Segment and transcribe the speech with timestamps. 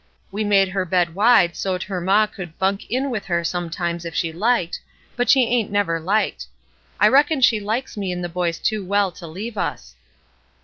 [0.31, 4.15] We made her bed wide so't her maw could bunk in with her sometimes if
[4.15, 4.79] she liked,
[5.15, 6.47] but she ain't never liked.
[6.99, 9.93] I reckon she hkes me and the boys too well to leave us."